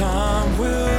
[0.00, 0.89] time will